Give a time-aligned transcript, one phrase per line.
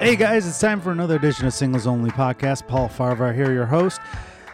[0.00, 2.66] Hey guys, it's time for another edition of Singles Only Podcast.
[2.66, 4.00] Paul Farahvar here, your host.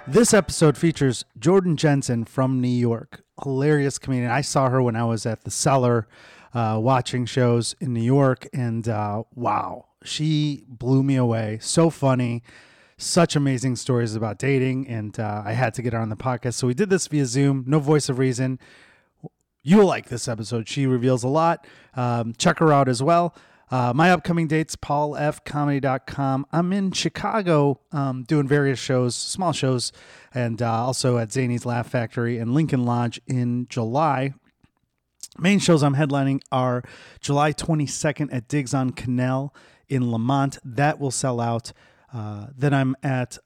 [0.04, 3.22] This episode features Jordan Jensen from New York.
[3.40, 4.28] Hilarious comedian.
[4.28, 6.08] I saw her when I was at the Cellar
[6.52, 11.58] uh, watching shows in New York, and uh, wow, she blew me away.
[11.62, 12.42] So funny.
[12.98, 16.54] Such amazing stories about dating, and uh, I had to get her on the podcast.
[16.54, 18.58] So we did this via Zoom, no voice of reason.
[19.62, 20.68] You'll like this episode.
[20.68, 21.68] She reveals a lot.
[21.94, 23.32] Um, check her out as well.
[23.68, 26.46] Uh, my upcoming dates, paulfcomedy.com.
[26.52, 29.90] I'm in Chicago um, doing various shows, small shows,
[30.32, 34.34] and uh, also at Zanies Laugh Factory and Lincoln Lodge in July.
[35.38, 36.82] Main shows I'm headlining are
[37.20, 39.52] July 22nd at Digs on Canal
[39.88, 40.58] in Lemont.
[40.64, 41.72] That will sell out.
[42.12, 43.36] Uh, then I'm at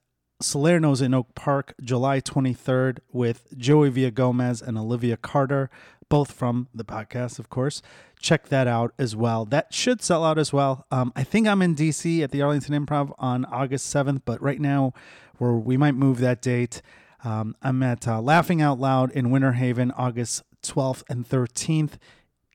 [0.43, 5.71] Salerno's in Oak Park July 23rd with Joey Villagomez and Olivia Carter,
[6.11, 7.81] both from the podcast, of course
[8.21, 9.45] check that out as well.
[9.47, 10.87] That should sell out as well.
[10.91, 14.61] Um, I think I'm in DC at the Arlington Improv on August 7th, but right
[14.61, 14.93] now
[15.39, 16.83] where we might move that date.
[17.25, 21.93] Um, I'm at uh, Laughing Out Loud in Winter Haven August 12th and 13th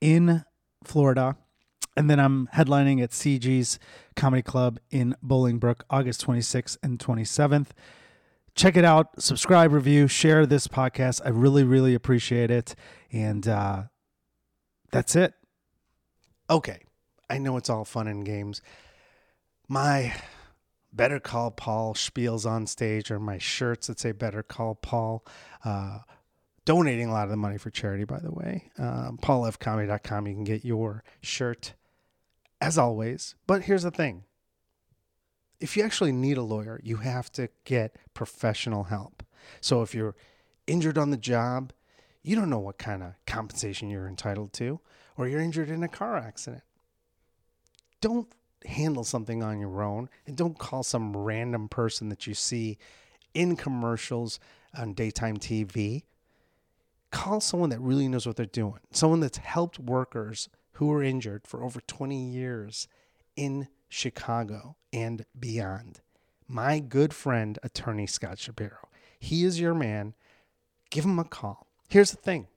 [0.00, 0.44] in
[0.84, 1.36] Florida.
[1.96, 3.78] And then I'm headlining at CG's
[4.14, 7.68] Comedy Club in Bolingbrook August 26th and 27th.
[8.56, 11.20] Check it out, subscribe, review, share this podcast.
[11.24, 12.74] I really, really appreciate it.
[13.12, 13.84] And uh,
[14.90, 15.34] that's it.
[16.48, 16.78] Okay,
[17.28, 18.62] I know it's all fun and games.
[19.68, 20.14] My
[20.90, 25.26] Better Call Paul spiels on stage, or my shirts that say Better Call Paul.
[25.62, 25.98] Uh,
[26.64, 28.70] donating a lot of the money for charity, by the way.
[28.78, 31.74] Um, PaulFcomedy.com, you can get your shirt
[32.60, 33.34] as always.
[33.46, 34.24] But here's the thing
[35.60, 39.22] if you actually need a lawyer, you have to get professional help.
[39.60, 40.14] So if you're
[40.66, 41.72] injured on the job,
[42.22, 44.80] you don't know what kind of compensation you're entitled to
[45.16, 46.62] or you're injured in a car accident.
[48.00, 48.28] Don't
[48.66, 52.78] handle something on your own and don't call some random person that you see
[53.32, 54.40] in commercials
[54.76, 56.02] on daytime TV.
[57.10, 61.46] Call someone that really knows what they're doing, someone that's helped workers who were injured
[61.46, 62.88] for over 20 years
[63.36, 66.00] in Chicago and beyond.
[66.48, 68.88] My good friend, attorney Scott Shapiro.
[69.20, 70.14] He is your man.
[70.90, 71.66] Give him a call.
[71.88, 72.48] Here's the thing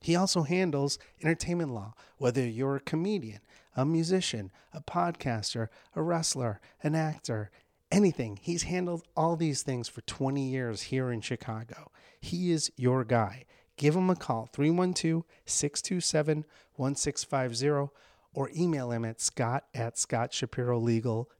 [0.00, 3.40] he also handles entertainment law, whether you're a comedian,
[3.74, 7.50] a musician, a podcaster, a wrestler, an actor,
[7.90, 8.38] anything.
[8.40, 11.90] He's handled all these things for 20 years here in Chicago.
[12.20, 13.46] He is your guy.
[13.76, 16.44] Give him a call, 312 627
[16.74, 17.94] 1650,
[18.34, 21.37] or email him at scott at scottshapirolegal.com.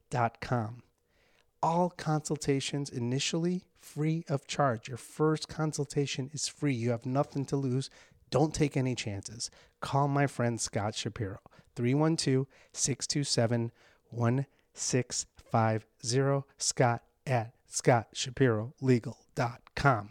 [1.63, 4.89] All consultations initially free of charge.
[4.89, 6.75] Your first consultation is free.
[6.75, 7.91] You have nothing to lose.
[8.31, 9.51] Don't take any chances.
[9.81, 11.39] Call my friend Scott Shapiro,
[11.75, 13.73] 312 627
[14.11, 16.45] 1650.
[16.59, 20.11] Scott at scottshapirolegal.com.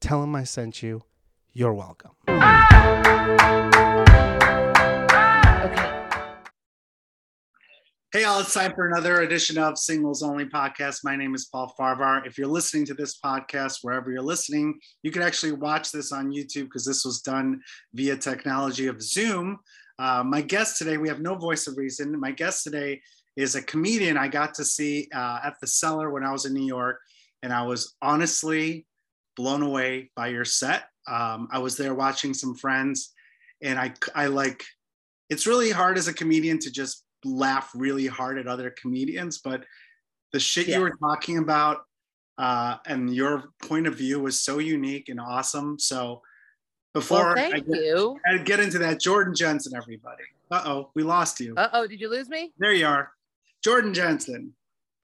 [0.00, 1.02] Tell him I sent you.
[1.52, 2.12] You're welcome.
[8.10, 11.04] Hey, all, it's time for another edition of Singles Only Podcast.
[11.04, 12.26] My name is Paul Farahvar.
[12.26, 16.32] If you're listening to this podcast, wherever you're listening, you can actually watch this on
[16.32, 17.60] YouTube because this was done
[17.92, 19.58] via technology of Zoom.
[19.98, 22.18] Uh, my guest today, we have no voice of reason.
[22.18, 23.02] My guest today
[23.36, 26.54] is a comedian I got to see uh, at the cellar when I was in
[26.54, 27.00] New York,
[27.42, 28.86] and I was honestly
[29.36, 30.84] blown away by your set.
[31.06, 33.12] Um, I was there watching some friends,
[33.62, 34.64] and I, I like,
[35.28, 39.64] it's really hard as a comedian to just laugh really hard at other comedians, but
[40.32, 40.76] the shit yeah.
[40.76, 41.84] you were talking about
[42.38, 45.78] uh, and your point of view was so unique and awesome.
[45.78, 46.22] So
[46.94, 48.16] before well, I, get.
[48.26, 50.22] I get into that, Jordan Jensen, everybody.
[50.50, 51.54] Uh oh, we lost you.
[51.56, 52.52] Uh oh, did you lose me?
[52.58, 53.12] There you are,
[53.62, 54.54] Jordan Jensen.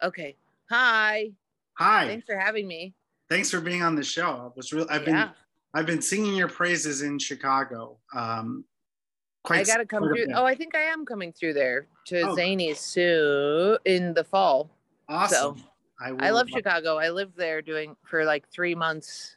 [0.02, 0.36] Okay.
[0.70, 1.32] Hi.
[1.76, 2.06] Hi.
[2.06, 2.94] Thanks for having me.
[3.28, 4.46] Thanks for being on the show.
[4.46, 4.86] It was real.
[4.88, 5.26] I've yeah.
[5.26, 5.34] been
[5.74, 7.98] I've been singing your praises in Chicago.
[8.14, 8.64] Um,
[9.44, 9.60] quite.
[9.60, 10.26] I gotta come through.
[10.34, 12.36] Oh, I think I am coming through there to oh.
[12.36, 14.70] Zanies soon in the fall.
[15.08, 15.58] Awesome.
[15.58, 15.64] So,
[16.00, 16.98] I, I love Chicago.
[16.98, 19.36] I lived there doing for like three months,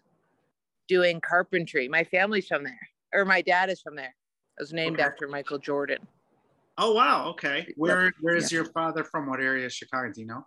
[0.88, 1.88] doing carpentry.
[1.88, 4.16] My family's from there, or my dad is from there.
[4.58, 5.04] I was named okay.
[5.04, 6.00] after Michael Jordan.
[6.80, 7.28] Oh wow!
[7.30, 8.58] Okay, where where is yeah.
[8.58, 9.28] your father from?
[9.28, 10.12] What area of Chicago?
[10.12, 10.46] Do you know?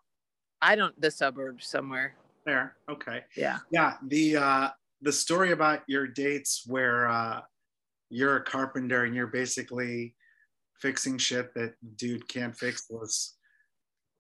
[0.63, 0.99] I don't.
[1.01, 2.15] The suburbs somewhere.
[2.47, 2.77] There.
[2.89, 3.25] Okay.
[3.37, 3.59] Yeah.
[3.71, 3.95] Yeah.
[4.07, 4.69] The uh,
[5.03, 7.41] the story about your dates where uh,
[8.11, 10.15] you're a carpenter and you're basically
[10.81, 13.37] fixing shit that dude can't fix was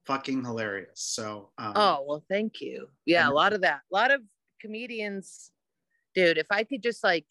[0.06, 0.90] fucking hilarious.
[0.94, 2.88] So um, oh well, thank you.
[3.04, 3.80] Yeah, a lot of that.
[3.92, 4.22] A lot of
[4.60, 5.50] comedians,
[6.14, 6.38] dude.
[6.38, 7.26] If I could just like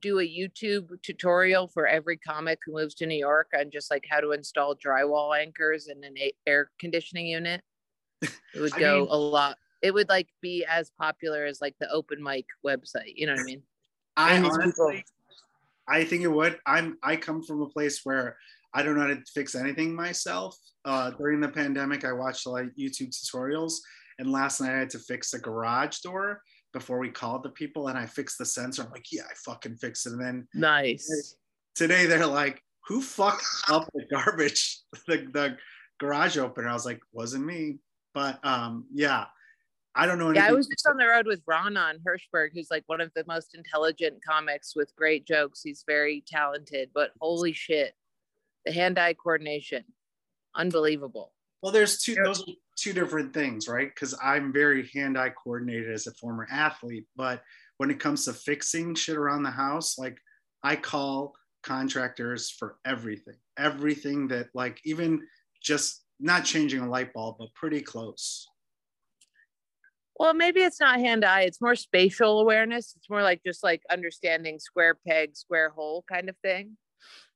[0.00, 4.04] do a YouTube tutorial for every comic who moves to New York on just like
[4.08, 6.14] how to install drywall anchors in an
[6.46, 7.62] air conditioning unit.
[8.22, 9.56] It would go mean, a lot.
[9.82, 13.14] It would like be as popular as like the open mic website.
[13.14, 13.62] You know what I mean?
[14.16, 15.04] I honestly,
[15.88, 16.58] I think it would.
[16.66, 18.36] I'm I come from a place where
[18.74, 20.56] I don't know how to fix anything myself.
[20.84, 23.74] Uh, during the pandemic, I watched like YouTube tutorials,
[24.18, 26.42] and last night I had to fix a garage door
[26.72, 28.82] before we called the people, and I fixed the sensor.
[28.82, 30.12] I'm like, yeah, I fucking fixed it.
[30.12, 31.36] And then nice.
[31.74, 35.56] Today they're like, who fucked up the garbage, the, the
[35.98, 36.68] garage opener?
[36.68, 37.78] I was like, wasn't me.
[38.14, 39.24] But um, yeah,
[39.98, 40.30] I don't know.
[40.30, 43.24] Yeah, I was just on the road with Ronan Hirschberg, who's like one of the
[43.26, 45.62] most intelligent comics with great jokes.
[45.62, 47.94] He's very talented, but holy shit,
[48.66, 49.84] the hand-eye coordination,
[50.54, 51.32] unbelievable.
[51.62, 53.88] Well, there's two those are two different things, right?
[53.88, 57.42] Because I'm very hand-eye coordinated as a former athlete, but
[57.78, 60.18] when it comes to fixing shit around the house, like
[60.62, 65.26] I call contractors for everything, everything that like even
[65.62, 68.46] just not changing a light bulb, but pretty close.
[70.18, 72.94] Well, maybe it's not hand eye, it's more spatial awareness.
[72.96, 76.76] It's more like just like understanding square peg, square hole kind of thing.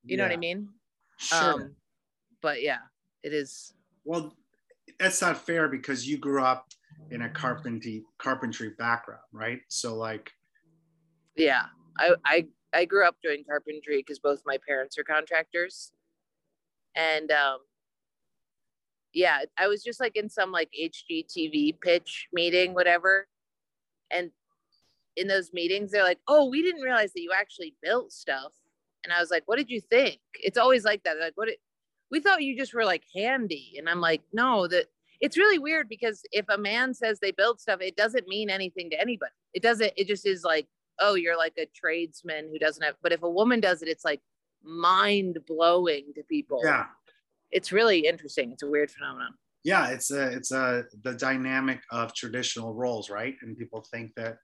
[0.04, 0.16] You yeah.
[0.16, 0.68] know what I mean?
[1.18, 1.52] Sure.
[1.52, 1.76] Um,
[2.40, 2.78] but yeah,
[3.22, 3.74] it is.
[4.04, 4.34] Well,
[4.98, 6.66] that's not fair because you grew up
[7.10, 9.60] in a carpentry carpentry background, right?
[9.68, 10.30] So like
[11.36, 11.64] Yeah.
[11.98, 15.92] I I I grew up doing carpentry because both my parents are contractors.
[16.94, 17.58] And um
[19.12, 23.26] yeah, I was just like in some like HGTV pitch meeting, whatever.
[24.10, 24.30] And
[25.16, 28.52] in those meetings, they're like, oh, we didn't realize that you actually built stuff.
[29.04, 30.20] And I was like, what did you think?
[30.34, 31.14] It's always like that.
[31.14, 31.48] They're like, what?
[32.10, 33.74] We thought you just were like handy.
[33.78, 34.86] And I'm like, no, that
[35.20, 38.90] it's really weird because if a man says they build stuff, it doesn't mean anything
[38.90, 39.32] to anybody.
[39.54, 40.66] It doesn't, it just is like,
[40.98, 44.04] oh, you're like a tradesman who doesn't have, but if a woman does it, it's
[44.04, 44.20] like
[44.62, 46.60] mind blowing to people.
[46.64, 46.86] Yeah
[47.50, 48.52] it's really interesting.
[48.52, 49.35] It's a weird phenomenon.
[49.64, 53.35] Yeah, it's a it's a the dynamic of traditional roles, right?
[53.43, 54.38] And people think that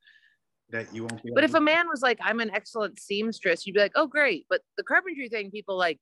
[0.71, 1.31] that you won't be.
[1.35, 4.47] But if a man was like, "I'm an excellent seamstress," you'd be like, "Oh, great."
[4.51, 5.99] But the carpentry thing, people like,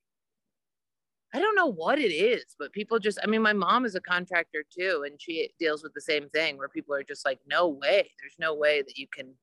[1.35, 3.19] I don't know what it is, but people just.
[3.23, 6.57] I mean, my mom is a contractor too, and she deals with the same thing
[6.57, 8.11] where people are just like, "No way!
[8.21, 9.35] There's no way that you can."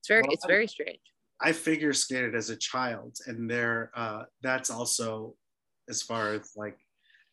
[0.00, 1.00] It's very, well, it's very strange.
[1.40, 5.36] I figure skated as a child, and there, uh, that's also
[5.88, 6.78] as far as like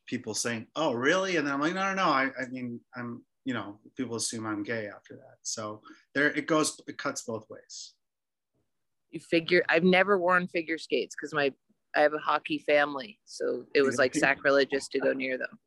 [0.07, 2.09] people saying, "Oh, really?" And then I'm like, "No, no, no.
[2.09, 5.38] I, I mean, I'm, you know, people assume I'm gay after that.
[5.42, 5.81] So
[6.13, 6.80] there, it goes.
[6.88, 7.94] It cuts both ways.
[9.12, 9.63] You figure.
[9.69, 11.51] I've never worn figure skates because my
[11.95, 15.59] I have a hockey family, so it was like sacrilegious to go near them.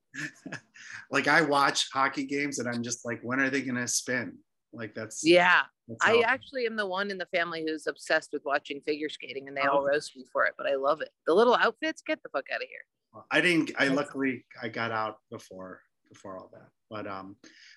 [1.10, 4.38] like I watch hockey games, and I'm just like, when are they gonna spin?
[4.74, 5.62] Like that's yeah.
[6.02, 9.56] I actually am the one in the family who's obsessed with watching figure skating, and
[9.56, 9.86] they all oh.
[9.86, 10.54] roast me for it.
[10.56, 11.10] But I love it.
[11.26, 13.22] The little outfits, get the fuck out of here.
[13.30, 13.72] I didn't.
[13.78, 15.80] I luckily I got out before
[16.10, 16.68] before all that.
[16.90, 17.36] But um,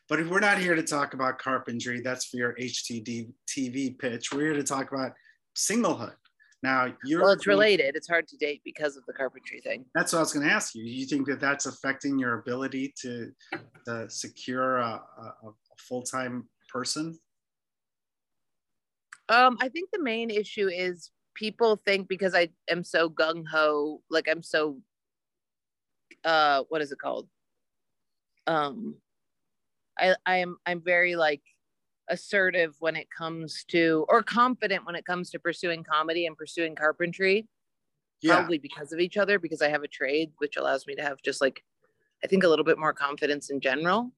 [0.09, 4.33] but if we're not here to talk about carpentry, that's for your HTD TV pitch.
[4.33, 5.11] We're here to talk about
[5.55, 6.15] singlehood.
[6.63, 7.95] Now you're well, it's related.
[7.95, 9.85] It's hard to date because of the carpentry thing.
[9.93, 10.83] That's what I was going to ask you.
[10.83, 13.31] You think that that's affecting your ability to,
[13.85, 17.19] to secure a, a, a full time person?
[19.29, 24.01] Um, I think the main issue is people think because I am so gung ho,
[24.09, 24.79] like I'm so,
[26.23, 27.27] uh, what is it called?
[28.47, 28.95] Um,
[29.99, 31.41] I I am I'm very like
[32.09, 36.75] assertive when it comes to or confident when it comes to pursuing comedy and pursuing
[36.75, 37.47] carpentry.
[38.21, 38.35] Yeah.
[38.35, 41.21] Probably because of each other, because I have a trade which allows me to have
[41.21, 41.63] just like
[42.23, 44.11] I think a little bit more confidence in general.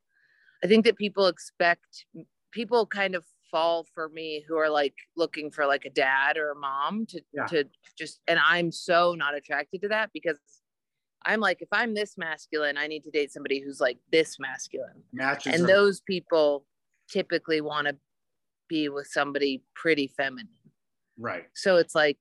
[0.63, 2.05] I think that people expect
[2.51, 6.51] people kind of fall for me who are like looking for like a dad or
[6.51, 7.45] a mom to yeah.
[7.47, 7.65] to
[7.97, 10.39] just and I'm so not attracted to that because
[11.25, 15.03] I'm like if I'm this masculine I need to date somebody who's like this masculine.
[15.13, 16.65] Matches and those people
[17.09, 17.95] typically want to
[18.67, 20.47] be with somebody pretty feminine.
[21.17, 21.45] Right.
[21.55, 22.17] So it's like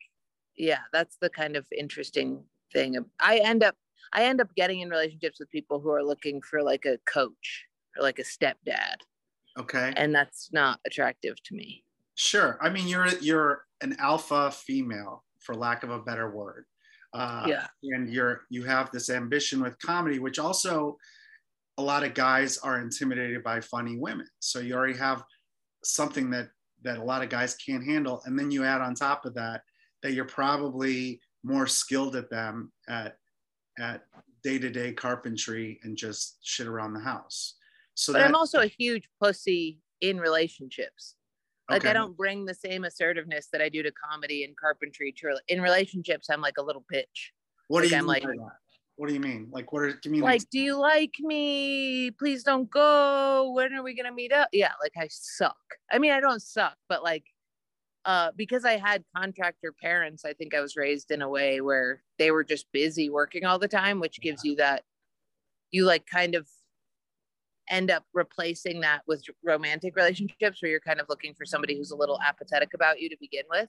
[0.57, 2.43] yeah, that's the kind of interesting
[2.73, 2.97] thing.
[3.21, 3.77] I end up
[4.13, 7.67] I end up getting in relationships with people who are looking for like a coach
[7.97, 8.97] or like a stepdad
[9.59, 9.93] Okay.
[9.97, 11.85] And that's not attractive to me.
[12.15, 12.59] Sure.
[12.61, 16.65] I mean, you're you're an alpha female, for lack of a better word.
[17.15, 17.67] Uh, yeah.
[17.83, 20.99] And you're you have this ambition with comedy, which also
[21.79, 24.27] a lot of guys are intimidated by funny women.
[24.41, 25.25] So you already have
[25.85, 26.49] something that
[26.83, 29.63] that a lot of guys can't handle, and then you add on top of that
[30.03, 33.17] that you're probably more skilled at them at
[33.79, 34.03] at
[34.43, 37.55] day-to-day carpentry and just shit around the house.
[37.99, 41.17] So but that, I'm also a huge pussy in relationships.
[41.69, 41.91] Like Okay.
[41.91, 45.61] I don't bring the same assertiveness that I do to comedy and carpentry to in
[45.61, 46.31] relationships.
[46.31, 47.33] I'm like a little bitch.
[47.67, 48.39] What do you I'm mean like-?
[48.95, 49.49] What do you mean?
[49.51, 52.11] Like, what are give me Like, do you like me?
[52.13, 53.53] Please don't go.
[53.53, 54.49] When are we gonna meet up?
[54.53, 55.57] Yeah, like I suck.
[55.91, 57.25] I mean, I don't suck, but like
[58.05, 62.03] uh because I had contractor parents, I think I was raised in a way where
[62.19, 64.85] they were just busy working all the time, which gives you that
[65.73, 66.49] you like kind of
[67.71, 71.91] end up replacing that with romantic relationships where you're kind of looking for somebody who's
[71.91, 73.69] a little apathetic about you to begin with.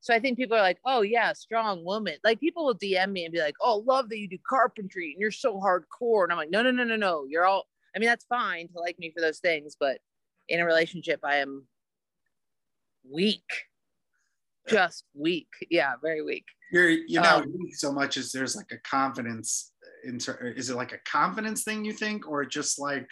[0.00, 2.14] So I think people are like, oh yeah, strong woman.
[2.22, 5.20] Like people will DM me and be like, oh, love that you do carpentry and
[5.20, 6.22] you're so hardcore.
[6.22, 7.26] And I'm like, no, no, no, no, no.
[7.28, 7.66] You're all.
[7.96, 9.98] I mean, that's fine to like me for those things, but
[10.48, 11.66] in a relationship, I am
[13.10, 13.42] weak,
[14.68, 15.48] just weak.
[15.70, 16.44] Yeah, very weak.
[16.70, 19.72] You're you're not Um, weak so much as there's like a confidence.
[20.04, 23.08] In ter- is it like a confidence thing you think, or just like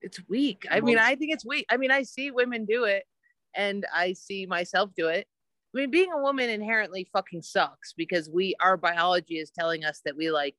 [0.00, 0.64] It's weak.
[0.70, 1.66] I mean, I think it's weak.
[1.70, 3.04] I mean, I see women do it,
[3.54, 5.26] and I see myself do it.
[5.74, 10.00] I mean, being a woman inherently fucking sucks because we our biology is telling us
[10.04, 10.56] that we like,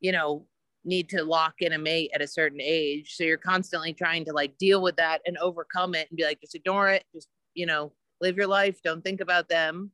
[0.00, 0.46] you know,
[0.84, 3.14] need to lock in a mate at a certain age.
[3.16, 6.40] So you're constantly trying to like deal with that and overcome it and be like,
[6.40, 9.90] just ignore it, just you know, live your life, don't think about them.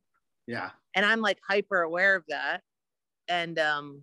[0.47, 0.71] yeah?
[0.95, 2.61] And I'm like hyper aware of that,
[3.27, 4.01] and um,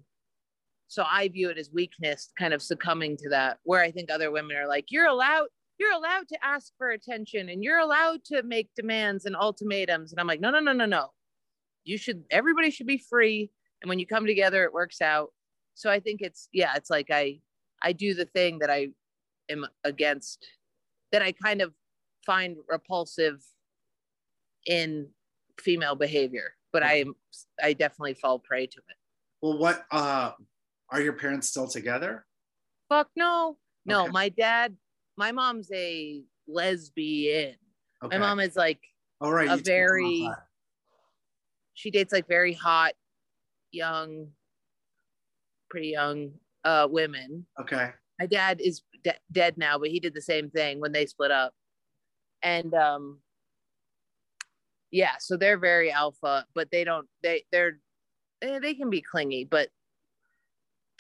[0.91, 3.59] so I view it as weakness, kind of succumbing to that.
[3.63, 5.47] Where I think other women are like, you're allowed.
[5.79, 10.11] You're allowed to ask for attention and you're allowed to make demands and ultimatums.
[10.11, 11.07] And I'm like, no, no, no, no, no.
[11.85, 13.51] You should, everybody should be free.
[13.81, 15.29] And when you come together, it works out.
[15.75, 17.39] So I think it's, yeah, it's like I,
[17.83, 18.89] I do the thing that I
[19.49, 20.45] am against,
[21.13, 21.73] that I kind of
[22.27, 23.43] find repulsive
[24.67, 25.09] in
[25.61, 27.15] female behavior, but I am,
[27.63, 28.97] I definitely fall prey to it.
[29.41, 30.33] Well, what uh,
[30.91, 32.27] are your parents still together?
[32.89, 33.57] Fuck no.
[33.87, 34.11] No, Okay.
[34.13, 34.77] my dad,
[35.17, 37.57] my mom's a lesbian.
[38.03, 38.19] Okay.
[38.19, 38.81] My mom is like,
[39.21, 39.49] All right.
[39.49, 40.29] a you told me very-
[41.75, 42.93] she dates like very hot,
[43.73, 44.33] young,
[45.71, 46.33] pretty young
[46.65, 47.47] uh, women.
[47.61, 47.91] Okay.
[48.19, 51.31] My dad is de- dead now, but he did the same thing when they split
[51.31, 51.55] up.
[52.43, 53.21] And um,
[54.91, 57.79] yeah, so they're very alpha, but they don't, they, they're,
[58.43, 59.69] eh, they can be clingy, but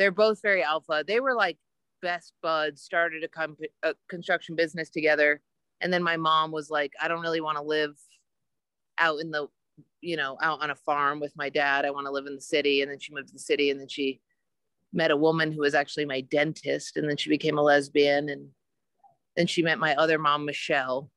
[0.00, 1.04] they're both very alpha.
[1.06, 1.58] They were like
[2.00, 5.42] best buds, started a, comp- a construction business together.
[5.82, 7.94] And then my mom was like, I don't really want to live
[8.98, 9.46] out in the,
[10.00, 11.84] you know, out on a farm with my dad.
[11.84, 12.80] I want to live in the city.
[12.80, 14.22] And then she moved to the city and then she
[14.90, 16.96] met a woman who was actually my dentist.
[16.96, 18.30] And then she became a lesbian.
[18.30, 18.48] And
[19.36, 21.10] then she met my other mom, Michelle,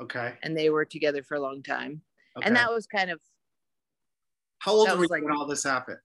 [0.00, 0.34] Okay.
[0.44, 2.02] and they were together for a long time.
[2.38, 2.46] okay.
[2.46, 3.20] And that was kind of,
[4.60, 5.98] How old were was you like- when all this happened?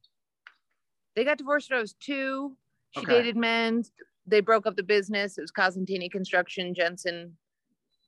[1.17, 2.55] They got divorced when I was two.
[2.91, 3.13] She Okay.
[3.15, 3.83] dated men.
[4.27, 5.37] They broke up the business.
[5.37, 7.35] It was Cosentini Construction, Jensen,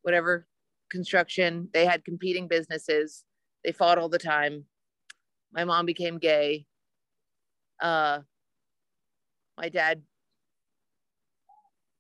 [0.04, 0.48] whatever
[0.92, 1.70] construction.
[1.74, 3.26] They had competing businesses.
[3.64, 4.66] They fought all the time.
[5.52, 6.68] My mom became gay.
[7.82, 8.20] Uh,
[9.58, 10.04] my dad,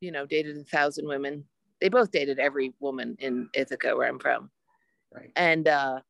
[0.01, 1.43] you know, dated a thousand women.
[1.81, 4.51] They both dated every woman in Ithaca, where I'm from.
[5.11, 5.31] Right.
[5.35, 6.01] And uh,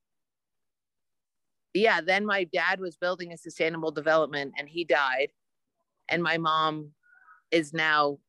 [1.80, 5.30] yeah, then my dad was building a sustainable development and he died.
[6.10, 6.92] And my mom
[7.52, 8.20] is now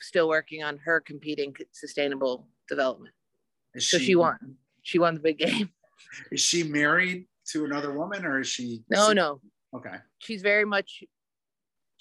[0.00, 3.14] still working on her competing sustainable development.
[3.74, 4.56] Is So she won.
[4.82, 5.70] She won the big game.
[6.32, 8.82] Is she married to another woman, or is she?
[8.90, 9.40] No, no.
[9.72, 9.94] Okay.
[10.18, 11.04] She's very much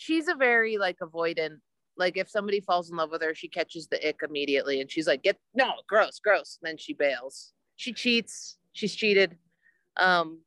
[0.02, 1.60] she's a very like avoidant.
[1.96, 5.06] Like if somebody falls in love with her, she catches the ick immediately and she's
[5.06, 6.58] like, get no, gross, gross.
[6.62, 7.54] And then she bails.
[7.76, 8.58] She cheats.
[8.74, 9.38] She's cheated.
[9.98, 10.40] Um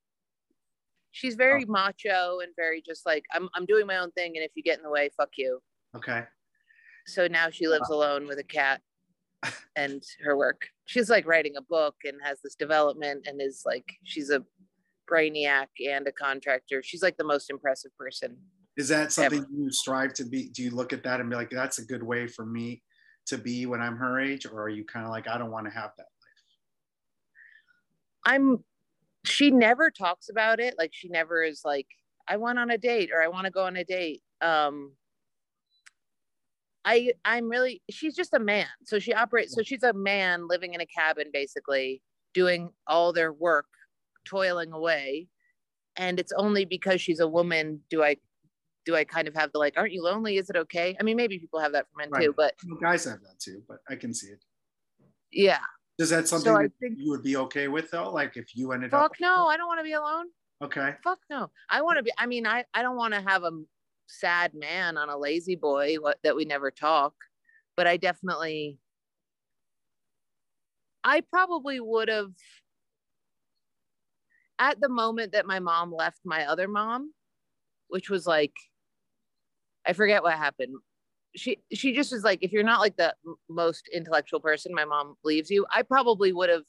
[1.14, 1.72] she's very oh.
[1.72, 4.78] macho and very just like I'm I'm doing my own thing and if you get
[4.78, 5.60] in the way, fuck you.
[5.96, 6.24] Okay.
[7.06, 7.94] so now she lives uh.
[7.94, 8.80] alone with a cat
[9.76, 13.84] and her work she's like writing a book and has this development and is like
[14.02, 14.42] she's a
[15.08, 18.36] brainiac and a contractor she's like the most impressive person
[18.76, 20.48] Is that something you strive to be?
[20.48, 22.82] Do you look at that and be like, that's a good way for me
[23.26, 25.66] to be when I'm her age, or are you kind of like, I don't want
[25.66, 26.06] to have that?
[28.26, 28.34] Life?
[28.34, 28.64] I'm
[29.24, 31.86] she never talks about it like she never is like
[32.28, 34.22] i went on a date or i want to go on a date.
[34.40, 34.92] Um
[36.84, 38.66] i i'm really she's just a man.
[38.84, 42.02] So she operates so she's a man living in a cabin basically
[42.34, 43.66] doing all their work
[44.26, 45.28] toiling away.
[45.96, 48.16] And it's only because she's a woman do i
[48.84, 50.36] do i kind of have the like aren't you lonely?
[50.36, 50.96] Is it okay?
[51.00, 53.62] I mean maybe people have that for men too but Well, guys have that too,
[53.66, 54.44] but I can see it.
[55.32, 55.60] yeah
[55.98, 58.10] Is that something I that think- you would be okay with though?
[58.10, 59.02] Like if you ended up?
[59.02, 60.26] fuck no i don't want to be alone
[60.62, 60.94] Okay.
[61.02, 63.50] fuck no i want to be i mean i i don't want to have a
[64.06, 67.14] sad man on a La-Z-Boy what, that we never talk
[67.76, 68.78] but i definitely
[71.06, 72.30] I probably would have
[74.58, 77.12] at the moment that my mom left my other mom,
[77.88, 78.54] which was like
[79.86, 80.76] I forget what happened.
[81.36, 83.14] She she just was like if you're not like the
[83.48, 85.66] most intellectual person, my mom leaves you.
[85.74, 86.64] I probably would have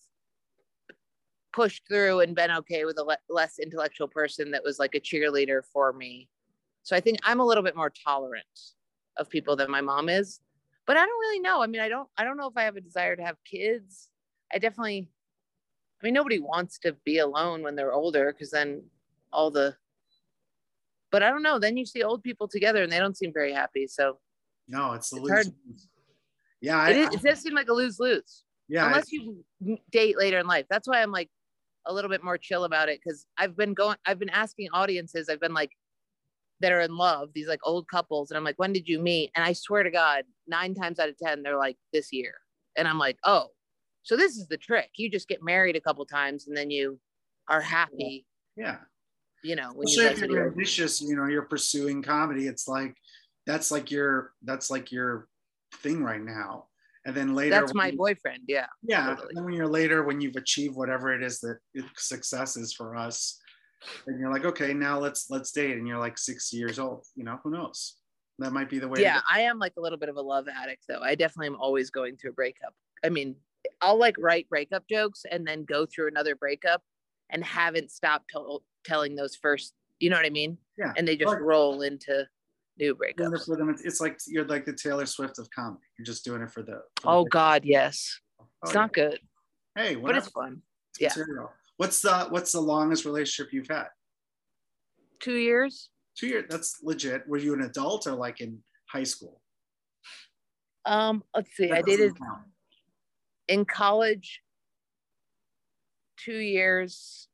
[1.53, 5.00] pushed through and been okay with a le- less intellectual person that was like a
[5.00, 6.27] cheerleader for me.
[6.84, 8.45] So I think I'm a little bit more tolerant
[9.17, 10.41] of people than my mom is.
[10.86, 11.63] But I don't really know.
[11.63, 14.10] I mean, I don't I don't know if I have a desire to have kids.
[14.53, 15.10] I definitely
[16.01, 18.84] I mean nobody wants to be alone when they're older because then
[19.31, 19.75] all the
[21.12, 21.60] but I don't know.
[21.60, 23.88] Then you see old people together and they don't seem very happy.
[23.88, 24.19] So
[24.67, 25.88] No, it's the It's lose.
[26.62, 29.43] Yeah, I, it, is, it does seem like a lose lose yeah, unless you
[29.91, 30.65] date later in life.
[30.69, 31.29] That's why I'm like
[31.86, 35.29] a little bit more chill about it because I've been going, I've been asking audiences,
[35.29, 35.72] I've been like,
[36.62, 39.29] that are in love, these like old couples, and I'm like, when did you meet?
[39.36, 42.34] And I swear to God, nine times out of 10, they're like, this year.
[42.77, 43.48] And I'm like, oh,
[44.03, 44.89] so this is the trick.
[44.95, 46.98] You just get married a couple times and then you
[47.50, 48.77] are happy, yeah.
[49.43, 52.48] you know, when you Especially if you're ambitious, you know, you're pursuing comedy.
[52.48, 52.95] It's like
[53.46, 55.28] that's like your that's like your
[55.75, 56.66] thing right now.
[57.08, 58.44] And then later, That's my you- boyfriend.
[58.48, 58.66] Yeah.
[58.82, 59.28] Yeah, totally.
[59.30, 62.74] and then when you're later, when you've achieved whatever it is that it, success is
[62.74, 63.40] for us,
[64.08, 67.06] and you're like, okay, now let's let's date, and you're like 60 years old.
[67.16, 67.98] You know, who knows?
[68.40, 69.00] That might be the way.
[69.02, 71.56] yeah i am like a little bit of a love addict though i definitely am
[71.56, 73.34] always going through a breakup i mean
[73.82, 76.82] i'll like write breakup jokes and then go through another breakup
[77.30, 79.72] and haven't stopped tell telling those first
[80.02, 80.92] you know what i mean Yeah.
[80.98, 81.42] and they just Right.
[81.42, 82.28] roll into
[82.77, 85.84] new breakups for them, it's, it's like you're like the Taylor Swift of comedy.
[85.98, 86.82] You're just doing it for the.
[87.01, 88.82] for oh big- god yes Oh, it's yeah.
[88.82, 89.20] not good
[89.75, 90.25] Hey, but whatever.
[90.25, 91.10] it's fun It's yeah.
[91.24, 91.51] material.
[91.77, 93.88] What's the what's the longest relationship you've had?
[95.20, 96.46] two years Two years.
[96.50, 97.27] That's legit.
[97.27, 99.41] Were you an adult or like in high school?
[100.86, 102.41] um let's see i That doesn't dated count.
[103.48, 104.41] in college
[106.17, 107.27] two years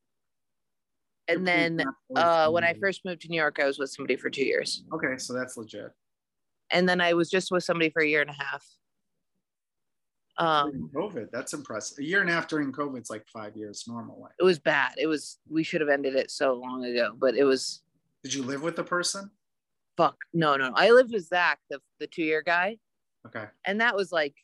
[1.27, 1.83] and then
[2.15, 4.83] uh when i first moved to new york i was with somebody for two years
[4.93, 5.91] Okay, so that's legit.
[6.71, 8.65] and then I was just with somebody for a year and a half.
[10.39, 11.99] During Um, COVID, that's impressive.
[11.99, 14.19] A year and a half during COVID it's like five years normal.
[14.21, 14.93] Like, it was bad.
[14.97, 17.83] It was we should have ended it so long ago, but it was
[18.23, 19.29] did you live with the person?
[19.97, 20.15] fuck.
[20.33, 20.71] No, no.
[20.73, 22.77] I lived with Zach, the the two year guy,
[23.27, 23.45] Okay.
[23.65, 24.35] and that was like,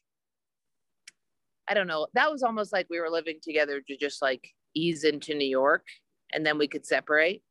[1.67, 2.07] I don't know.
[2.13, 5.85] That was almost like we were living together to just like ease into New York,
[6.33, 7.43] and then we could separate.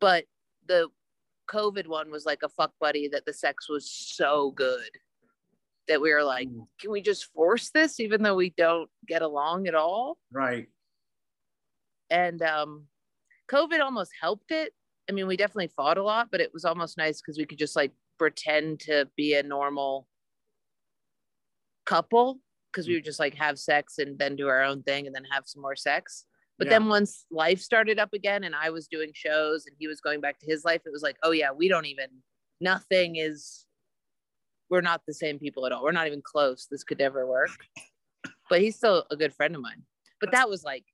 [0.00, 0.24] But
[0.66, 0.88] the
[1.50, 4.88] COVID one was like a fuck buddy that the sex was so good
[5.88, 9.20] that we were like, Mm, can we just force this even though we don't get
[9.22, 10.16] along at all?
[10.32, 10.68] Right.
[12.10, 12.84] and um
[13.50, 14.72] covid almost helped it
[15.08, 17.58] i mean we definitely fought a lot but it was almost nice because we could
[17.58, 20.06] just like pretend to be a normal
[21.86, 22.40] couple
[22.72, 25.24] because we would just like have sex and then do our own thing and then
[25.30, 26.24] have some more sex
[26.58, 26.78] but Yeah.
[26.78, 30.20] then once life started up again and i was doing shows and he was going
[30.20, 32.08] back to his life it was like oh yeah we don't even
[32.60, 33.66] nothing is
[34.70, 37.50] we're not the same people at all we're not even close this could never work
[38.50, 39.82] but he's still a good friend of mine
[40.20, 40.84] but that was like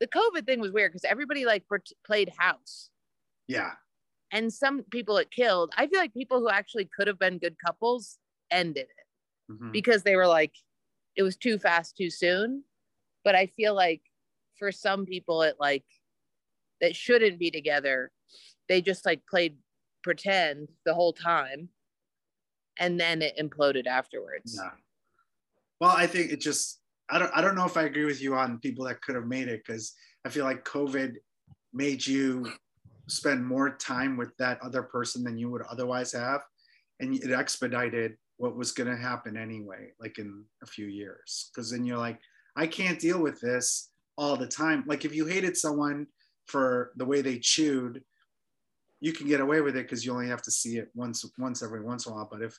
[0.00, 1.64] the COVID thing was weird because everybody like
[2.06, 2.90] played house,
[3.48, 3.72] Yeah.
[4.30, 5.72] and some people it killed.
[5.76, 9.72] I feel like people who actually could have been good couples ended it Mhm.
[9.72, 10.54] because they were like,
[11.16, 12.62] it was too fast, too soon.
[13.24, 14.02] But I feel like
[14.58, 15.84] for some people, it like
[16.80, 18.10] that shouldn't be together.
[18.68, 19.56] They just like played
[20.02, 21.68] pretend the whole time,
[22.78, 24.54] and then it imploded afterwards.
[24.56, 24.70] Yeah.
[25.80, 28.34] Well, I think it just I don't I don't know if I agree with you
[28.34, 29.94] on people that could have made it because
[30.24, 31.14] I feel like COVID
[31.72, 32.50] made you
[33.08, 36.42] spend more time with that other person than you would otherwise have,
[37.00, 41.50] and it expedited what was going to happen anyway, like in a few years.
[41.50, 42.20] Because then you're like,
[42.56, 43.87] I can't deal with this
[44.18, 44.84] all the time.
[44.86, 46.06] Like if you hated someone
[46.46, 48.02] for the way they chewed,
[49.00, 51.62] you can get away with it because you only have to see it once once
[51.62, 52.28] every once in a while.
[52.30, 52.58] But if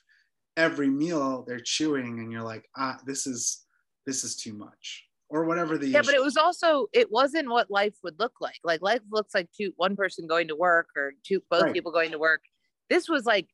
[0.56, 3.64] every meal they're chewing and you're like ah this is
[4.04, 7.70] this is too much or whatever the yeah but it was also it wasn't what
[7.70, 11.12] life would look like like life looks like two one person going to work or
[11.24, 11.72] two both Right.
[11.72, 12.42] people going to work
[12.90, 13.48] this was like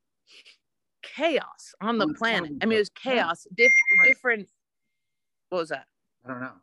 [1.03, 4.09] chaos on the planet planet, i mean it was chaos diff- Right.
[4.09, 4.49] different
[5.51, 5.87] what was that
[6.25, 6.55] i don't know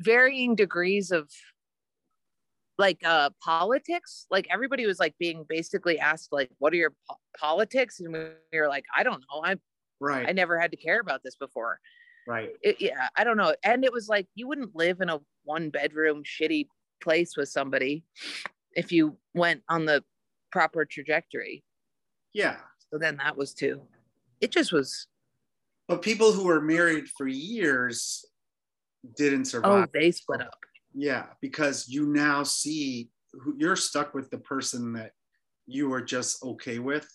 [0.00, 1.28] varying degrees of
[2.76, 7.16] like uh politics like everybody was like being basically asked like what are your po-
[7.38, 9.54] politics and we were like i don't know i
[10.00, 11.78] right i never had to care about this before
[12.26, 13.54] right it, yeah, I don't know.
[13.62, 16.68] And it was like you wouldn't live in a one bedroom shitty
[17.02, 18.02] place with somebody
[18.72, 20.02] if you went on the
[20.50, 21.62] proper trajectory.
[22.32, 22.56] yeah
[22.90, 23.82] So then that was too.
[24.40, 25.06] It just was.
[25.86, 28.24] but people who are married for years
[29.16, 29.88] didn't survive.
[29.88, 30.58] Oh, they split up.
[30.94, 35.12] Yeah, because you now see who you're stuck with the person that
[35.66, 37.06] you were just okay with.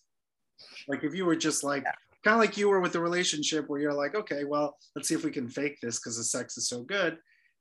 [0.87, 1.85] Like if you were just like
[2.23, 5.15] kind of like you were with the relationship where you're like, okay, well, let's see
[5.15, 7.17] if we can fake this because the sex is so good.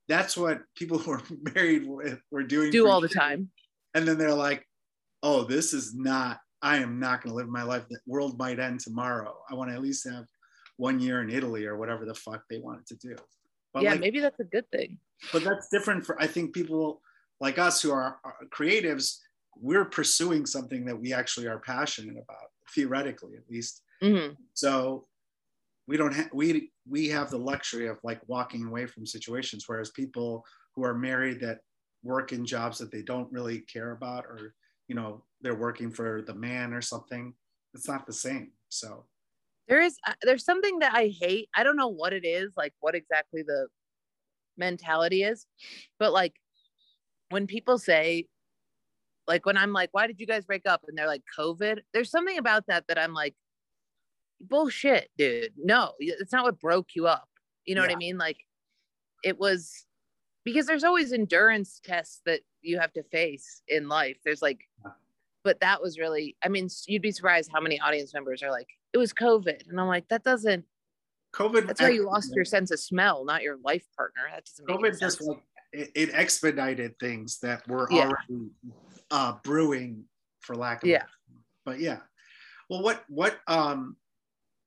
[0.09, 1.23] That's what people who are
[1.55, 2.71] married with were doing.
[2.71, 3.51] Do all the time.
[3.95, 4.65] And then they're like,
[5.23, 7.85] oh, this is not, I am not going to live my life.
[7.89, 9.37] The world might end tomorrow.
[9.51, 10.25] I want to at least have
[10.77, 13.17] one year in Italy or whatever the fuck they wanted to do.
[13.73, 14.99] But yeah, like, maybe that's a good thing.
[15.33, 17.03] but that's different for, I think people
[17.41, 19.19] like us who are, are creatives,
[19.57, 23.83] we're pursuing something that we actually are passionate about, theoretically at least.
[24.01, 25.07] hmm So
[25.87, 29.91] we don't have we we have the luxury of like walking away from situations, whereas
[29.91, 31.61] people who are married that
[32.03, 34.55] work in jobs that they don't really care about, or
[34.87, 37.33] you know they're working for the man or something,
[37.75, 38.53] it's not the same.
[38.69, 39.05] So
[39.69, 41.49] There is uh, there's something that I hate.
[41.55, 43.69] I don't know what it is, like what exactly the
[44.57, 45.47] mentality is,
[45.99, 46.35] but like
[47.31, 48.27] when people say,
[49.27, 50.83] like when I'm like, why did you guys break up?
[50.89, 51.81] And they're like, COVID.
[51.93, 53.35] There's something about that that I'm like,
[54.41, 55.53] bullshit, dude.
[55.57, 57.29] No, it's not what broke you up.
[57.67, 58.17] You know what I mean?
[58.17, 58.39] Like
[59.23, 59.85] it was
[60.45, 64.17] because there's always endurance tests that you have to face in life.
[64.25, 64.61] There's like,
[65.45, 68.69] but that was really, I mean, you'd be surprised how many audience members are like,
[68.93, 69.69] it was COVID.
[69.69, 70.65] And I'm like, that doesn't,
[71.35, 71.67] COVID.
[71.67, 74.23] that's how you lost your sense of smell, not your life partner.
[74.33, 75.39] That doesn't make COVID just like
[75.73, 78.09] it, it expedited things that were Yeah.
[78.09, 78.51] already
[79.11, 80.05] uh, brewing,
[80.41, 81.05] for lack of Yeah.
[81.65, 82.01] But yeah,
[82.71, 83.97] well, what what um,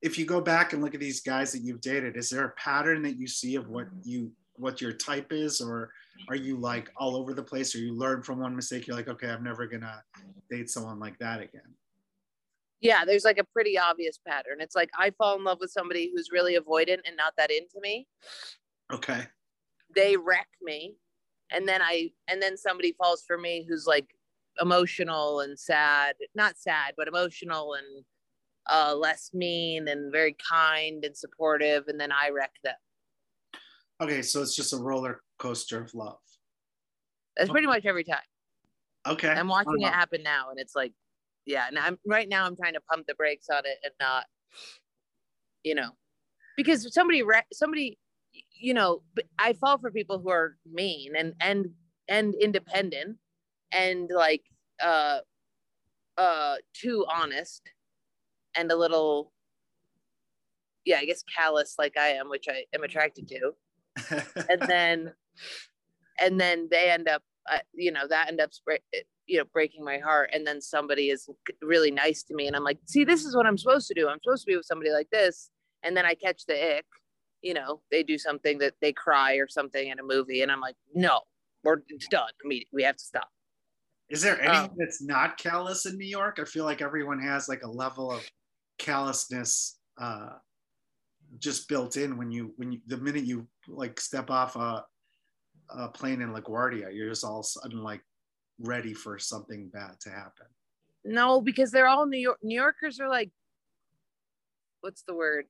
[0.02, 2.52] if you go back and look at these guys that you've dated, is there a
[2.52, 5.92] pattern that you see of what you what your type is, or
[6.30, 9.08] are you like all over the place, or you learn from one mistake, you're like,
[9.08, 10.04] okay, I'm never gonna
[10.52, 11.74] date someone like that again.
[12.82, 14.58] Yeah, there's like a pretty obvious pattern.
[14.60, 17.80] It's like I fall in love with somebody who's really avoidant and not that into
[17.80, 18.08] me.
[18.92, 19.22] Okay.
[19.96, 20.96] They wreck me.
[21.52, 24.08] And then I and then somebody falls for me who's like
[24.60, 28.04] emotional and sad, not sad, but emotional and
[28.70, 32.76] uh less mean and very kind and supportive and then I wreck them.
[34.02, 36.18] Okay, so it's just a roller coaster of love.
[37.38, 38.18] That's pretty much every time.
[39.08, 39.30] Okay.
[39.30, 40.94] I'm watching it happen now and it's like
[41.46, 44.26] yeah, and I'm right now I'm trying to pump the brakes on it and not
[45.64, 45.92] you know
[46.58, 47.24] because somebody
[47.54, 47.98] somebody
[48.60, 49.02] you know
[49.40, 51.68] I fall for people who are mean and and
[52.08, 53.18] and independent
[53.72, 54.44] and like
[54.84, 55.20] uh
[56.18, 57.62] uh too honest
[58.56, 59.32] and a little
[60.86, 63.52] yeah, I guess callous like I am, which I am attracted to.
[64.50, 65.14] And then
[66.20, 68.52] and then they end up uh, you know that end up
[69.32, 71.30] you know breaking my heart and then somebody is
[71.62, 74.10] really nice to me and i'm like see this is what i'm supposed to do.
[74.10, 75.50] I'm supposed to be with somebody like this.
[75.84, 76.86] And then i catch the ick
[77.42, 80.60] you know they do something that they cry or something in a movie and i'm
[80.60, 81.22] like no
[81.64, 82.30] we're done.
[82.44, 83.30] Immediately we have to stop.
[84.10, 86.40] Is there anything Um, that's not callous in New York?
[86.40, 88.28] I feel like everyone has like a level of
[88.78, 90.32] callousness uh,
[91.40, 94.84] just built in when you when you the minute you like step off a,
[95.70, 98.02] a plane in LaGuardia, you're just all sudden like
[98.62, 100.48] ready for something bad to happen.
[101.04, 103.32] no because they're all new york new yorkers are like
[104.82, 105.46] what's the word?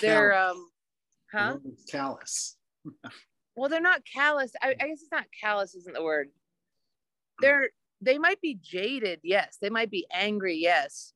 [0.00, 0.56] They're Callous.
[0.56, 0.68] um
[1.32, 1.56] huh?
[1.90, 2.56] callous.
[3.56, 4.52] well they're not callous.
[4.62, 6.28] I, I guess it's not callous isn't the word.
[7.40, 7.70] They're
[8.00, 9.56] they might be jaded yes.
[9.60, 11.12] They might be angry yes.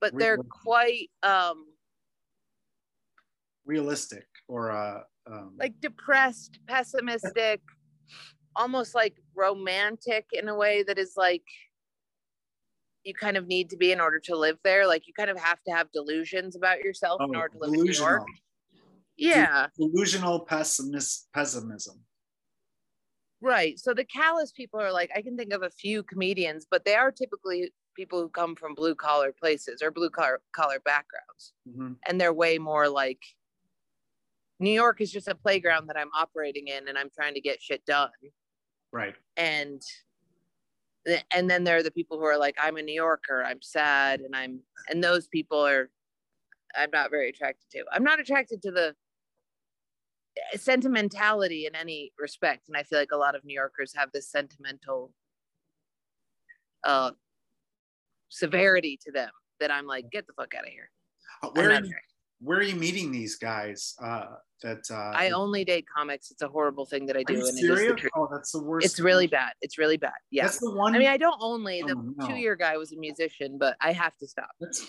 [0.00, 1.66] But they're quite um
[3.66, 7.62] Realistic or uh, um, like depressed pessimistic
[8.56, 11.44] almost like romantic in a way that is like
[13.04, 15.38] you kind of need to be in order to live there like you kind of
[15.38, 18.26] have to have delusions about yourself in oh, order to live in new york
[19.16, 22.00] yeah delusional pessimist pessimism.
[23.40, 23.78] Right.
[23.78, 26.94] So the callous people are like, I can think of a few comedians, but they
[26.94, 31.52] are typically people who come from blue collar places or blue collar collar backgrounds.
[31.68, 31.96] Mhm.
[32.08, 33.20] And they're way more like
[34.60, 37.60] New York is just a playground that I'm operating in and I'm trying to get
[37.60, 38.08] shit done.
[38.94, 39.14] Right.
[39.36, 39.82] And
[41.34, 44.20] and then there are the people who are like, I'm a New Yorker, I'm sad,
[44.20, 45.90] and I'm and those people are
[46.76, 47.84] I'm not very attracted to.
[47.92, 48.94] I'm not attracted to the
[50.56, 54.28] sentimentality in any respect and i feel like a lot of new yorkers have this
[54.28, 55.12] sentimental
[56.84, 57.12] uh
[58.30, 59.30] severity to them
[59.60, 60.90] that i'm like get the fuck out of here
[61.42, 61.94] Uh, Where are you.
[62.40, 63.94] Where are you meeting these guys?
[64.02, 64.26] Uh,
[64.62, 67.48] that uh, i only date comics it's a horrible thing that i do and it
[67.48, 68.02] is serious?
[68.16, 68.86] Oh, that's the worst.
[68.86, 70.94] it's really bad it's really bad yeah That's the one.
[70.94, 72.26] i mean i don't only the Oh, no.
[72.26, 74.86] two year guy was a musician but i have to stop That's,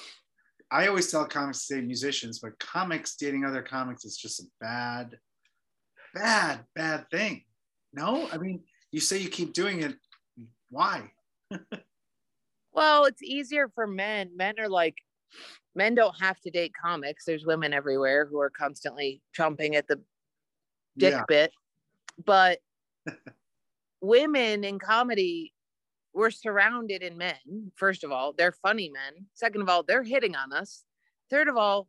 [0.71, 4.45] I always tell comics to date musicians, but comics dating other comics is just a
[4.59, 5.15] bad.
[6.15, 7.43] bad, bad thing.
[7.93, 9.95] No, I mean, you say you keep doing it.
[10.71, 11.11] Why?
[12.73, 14.31] well, it's easier for men.
[14.35, 14.95] Men are like,
[15.75, 17.25] men don't have to date comics.
[17.25, 20.01] There's women everywhere who are constantly chomping at the
[20.97, 21.23] dick yeah.
[21.27, 21.51] bit.
[22.23, 22.59] But
[24.01, 25.53] women in comedy,
[26.13, 27.71] we're surrounded in men.
[27.75, 29.25] First of all, they're funny men.
[29.33, 30.85] Second of all, they're hitting on us.
[31.29, 31.87] Third of all,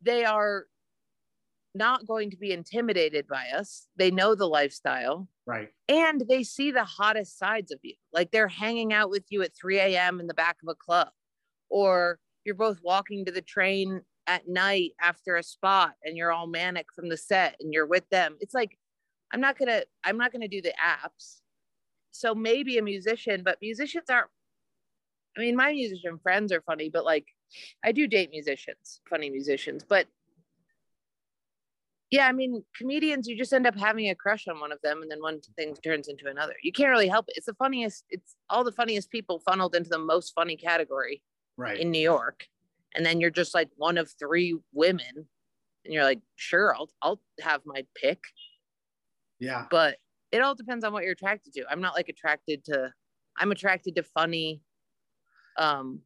[0.00, 0.66] they are
[1.74, 3.86] not going to be intimidated by us.
[3.96, 5.28] They know the lifestyle.
[5.46, 5.68] Right.
[5.88, 7.94] And they see the hottest sides of you.
[8.12, 10.20] Like they're hanging out with you at 3 a.m.
[10.20, 11.08] in the back of a club,
[11.68, 16.46] or you're both walking to the train at night after a spot and you're all
[16.46, 18.36] manic from the set and you're with them.
[18.40, 18.78] It's like,
[19.32, 21.40] I'm not gonna, I'm not gonna do the apps.
[22.10, 24.30] So maybe a musician, but musicians aren't,
[25.36, 27.26] I mean, my musician friends are funny, but like
[27.84, 30.06] I do date musicians, funny musicians, but
[32.10, 35.00] yeah, I mean, comedians, you just end up having a crush on one of them,
[35.00, 36.54] and then one thing turns into another.
[36.60, 37.34] You can't really help it.
[37.36, 38.04] It's the funniest.
[38.10, 41.22] It's all the funniest people funneled into the most funny category,
[41.60, 41.78] right?
[41.78, 42.46] In New York,
[42.94, 45.12] and then you're just like one of three women,
[45.84, 48.20] and you're like, sure, I'll I'll have my pick.
[49.38, 49.96] Yeah, but
[50.32, 51.64] it all depends on what you're attracted to.
[51.70, 52.92] I'm not like attracted to.
[53.38, 54.60] I'm attracted to funny,
[55.58, 56.00] um,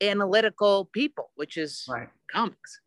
[0.00, 2.08] analytical people, which is right.
[2.32, 2.80] comics.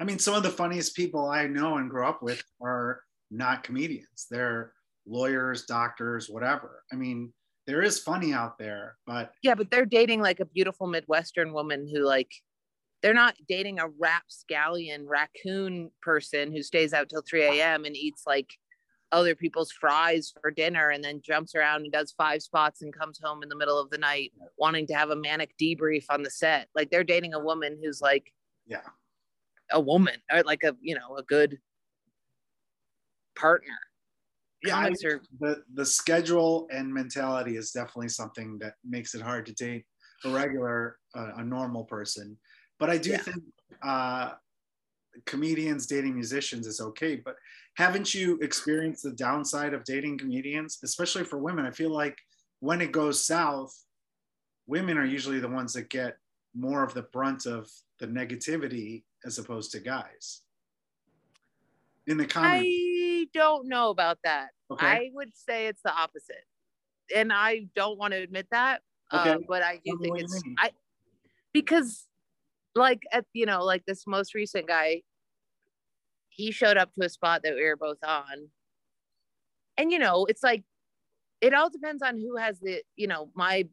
[0.00, 3.64] I mean, some of the funniest people I know and grew up with are not
[3.64, 4.26] comedians.
[4.30, 4.72] They're
[5.06, 6.84] lawyers, doctors, whatever.
[6.92, 7.32] I mean,
[7.68, 11.86] there is funny out there, but yeah, but they're dating like a beautiful Midwestern woman
[11.86, 12.32] who like
[13.02, 17.84] they're not dating a rapscallion raccoon person who stays out till 3 a.m.
[17.84, 18.48] and eats like
[19.12, 23.20] other people's fries for dinner and then jumps around and does five spots and comes
[23.22, 26.30] home in the middle of the night wanting to have a manic debrief on the
[26.30, 26.68] set.
[26.74, 28.32] Like they're dating a woman who's like,
[28.66, 28.80] yeah,
[29.70, 31.58] a woman or like a you know a good
[33.36, 33.76] partner
[34.64, 39.52] yeah mean, the the schedule and mentality is definitely something that makes it hard to
[39.54, 39.84] date
[40.24, 42.36] a regular uh, a normal person
[42.78, 43.18] but i do yeah.
[43.18, 43.42] think
[43.82, 44.30] uh
[45.26, 47.36] comedians dating musicians is okay but
[47.74, 52.16] haven't you experienced the downside of dating comedians especially for women i feel like
[52.60, 53.84] when it goes south
[54.66, 56.16] women are usually the ones that get
[56.54, 60.42] more of the brunt of the negativity as opposed to guys
[62.06, 62.68] in the comedy.
[62.68, 64.48] I don't know about that.
[64.70, 64.86] Okay.
[64.86, 66.44] I would say it's the opposite,
[67.14, 68.82] and I don't want to admit that.
[69.10, 69.30] Uh, okay.
[69.30, 70.70] Uh, but I do think it's I
[71.52, 72.06] because
[72.74, 75.02] like at you know like this most recent guy,
[76.28, 78.48] he showed up to a spot that we were both on,
[79.76, 80.64] and you know it's like
[81.40, 83.66] it all depends on who has the you know my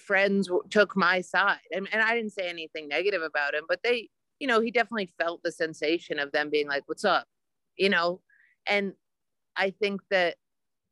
[0.00, 4.08] friends took my side and, and i didn't say anything negative about him but they
[4.38, 7.26] you know he definitely felt the sensation of them being like what's up
[7.76, 8.20] you know
[8.66, 8.92] and
[9.56, 10.36] i think that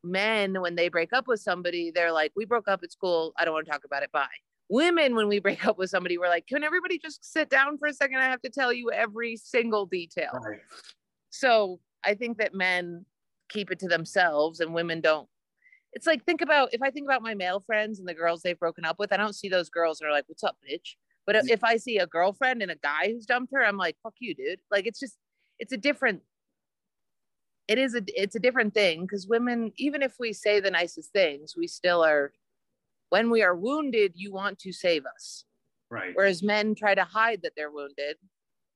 [0.02, 3.44] men when they break up with somebody they're like we broke up at school i
[3.44, 4.26] don't want to talk about it bye
[4.68, 7.88] women when we break up with somebody we're like can everybody just sit down for
[7.88, 10.60] a second i have to tell you every single detail right.
[11.30, 13.04] so i think that men
[13.48, 15.28] keep it to themselves and women don't
[15.94, 18.58] it's like think about if I think about my male friends and the girls they've
[18.58, 21.36] broken up with, I don't see those girls that are like, "What's up, bitch?" But
[21.48, 24.34] if I see a girlfriend and a guy who's dumped her, I'm like, "Fuck you,
[24.34, 25.16] dude!" Like it's just
[25.58, 26.22] it's a different.
[27.66, 31.12] It is a it's a different thing because women, even if we say the nicest
[31.12, 32.32] things, we still are.
[33.10, 35.44] When we are wounded, you want to save us.
[35.90, 36.12] Right.
[36.14, 38.16] Whereas men try to hide that they're wounded,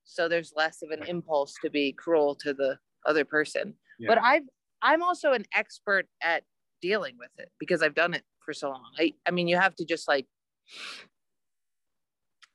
[0.05, 1.09] so there's less of an right.
[1.09, 3.75] impulse to be cruel to the other person.
[3.99, 4.09] Yeah.
[4.09, 4.45] But I've
[4.83, 6.45] I'm also an expert at
[6.81, 8.93] dealing with it because I've done it for so long.
[8.99, 10.27] I, I mean, you have to just like,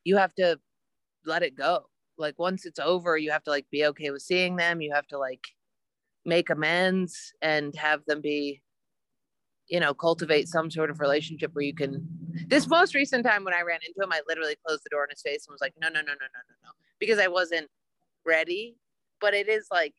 [0.04, 0.60] you have to
[1.26, 1.86] let it go.
[2.18, 4.82] Like once it's over, you have to like be okay with seeing them.
[4.82, 5.44] You have to like
[6.26, 8.62] make amends and have them be,
[9.68, 12.08] you know, cultivate some sort of relationship where you can.
[12.48, 15.10] This most recent time when I ran into him, I literally closed the door in
[15.10, 17.68] his face and was like, no, no, no, no, no, no, no, because I wasn't
[18.26, 18.76] ready.
[19.22, 19.94] But it is like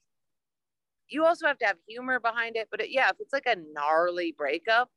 [1.09, 2.69] you also have to have humor behind it.
[2.71, 4.91] But it, yeah, if it's like a gnarly breakup,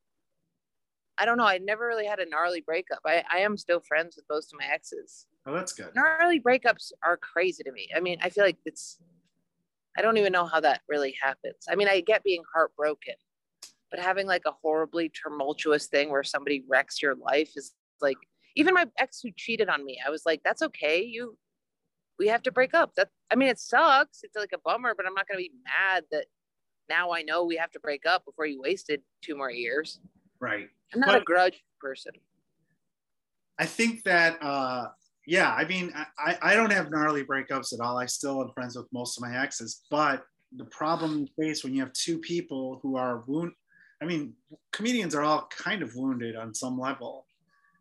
[1.17, 1.45] I don't know.
[1.45, 2.99] I never really had a gnarly breakup.
[3.05, 5.25] I, I am still friends with most of my exes.
[5.45, 5.89] Oh, that's good.
[5.95, 7.89] Gnarly breakups are crazy to me.
[7.95, 8.99] I mean, I feel like it's,
[9.97, 11.65] I don't even know how that really happens.
[11.69, 13.15] I mean, I get being heartbroken,
[13.89, 18.17] but having like a horribly tumultuous thing where somebody wrecks your life is like,
[18.55, 21.03] even my ex who cheated on me, I was like, that's okay.
[21.03, 21.37] You
[22.19, 22.95] we have to break up.
[22.95, 24.19] That I mean, it sucks.
[24.23, 26.25] It's like a bummer, but I'm not going to be mad that
[26.89, 29.99] now I know we have to break up before you wasted two more years.
[30.39, 30.69] Right.
[30.93, 32.13] I'm not but a grudge person.
[33.59, 34.87] I think that uh,
[35.27, 37.99] yeah, I mean, I, I don't have gnarly breakups at all.
[37.99, 40.23] I still am friends with most of my exes, but
[40.55, 43.51] the problem you face when you have two people who are wound,
[44.01, 44.33] I mean,
[44.71, 47.25] comedians are all kind of wounded on some level.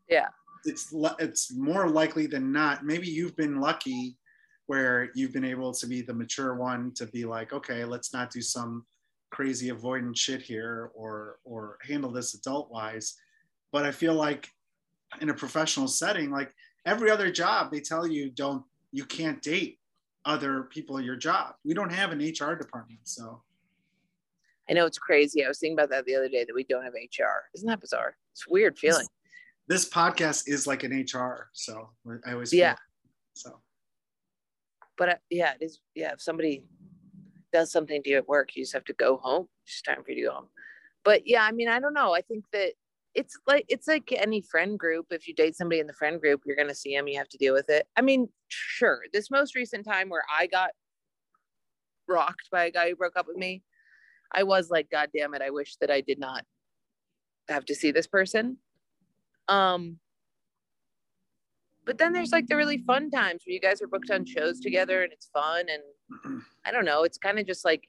[0.09, 0.27] Yeah.
[0.65, 2.85] It's it's more likely than not.
[2.85, 4.17] Maybe you've been lucky
[4.67, 8.33] where you've been able to be the mature one to be like, okay, let's not
[8.33, 8.85] do some
[9.31, 13.15] crazy avoidant shit here or or handle this adult wise.
[13.71, 14.51] But I feel like
[15.21, 16.53] in a professional setting, like
[16.87, 19.79] every other job, they tell you don't you can't date
[20.25, 21.55] other people at your job.
[21.64, 23.42] We don't have an HR department, so.
[24.68, 25.44] I know it's crazy.
[25.44, 27.44] I was thinking about that the other day that we don't have HR.
[27.55, 28.16] Isn't that bizarre?
[28.33, 29.07] It's weird feeling.
[29.68, 31.90] This, this podcast is like an HR, so
[32.27, 32.75] I always yeah.
[33.35, 33.61] so.
[34.99, 35.79] But uh, yeah, it is.
[35.94, 36.64] Yeah, if somebody
[37.53, 39.46] does something to you at work, you just have to go home.
[39.64, 40.49] It's time for you to go home.
[41.05, 42.12] But yeah, I mean, I don't know.
[42.12, 42.72] I think that
[43.17, 46.43] it's like it's like any friend group if you date somebody in the friend group
[46.45, 47.89] you're going to see them you have to deal with it.
[47.97, 50.71] I mean sure this most recent time where i got
[52.07, 53.63] rocked by a guy who broke up with me
[54.33, 56.45] i was like god damn it i wish that i did not
[57.49, 58.59] have to see this person.
[59.49, 59.99] Um
[61.85, 64.59] but then there's like the really fun times where you guys are booked on shows
[64.61, 67.89] together and it's fun and i don't know it's kind of just like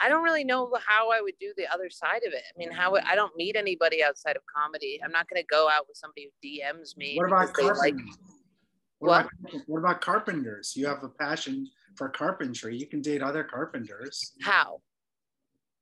[0.00, 2.42] I don't really know how I would do the other side of it.
[2.54, 5.00] I mean, how I don't meet anybody outside of comedy.
[5.02, 7.16] I'm not going to go out with somebody who DMs me.
[7.16, 7.78] What about carpenters?
[7.78, 7.94] Like,
[8.98, 9.20] what, what?
[9.20, 10.74] About, what about carpenters?
[10.76, 12.76] You have a passion for carpentry.
[12.76, 14.32] You can date other carpenters.
[14.42, 14.80] How?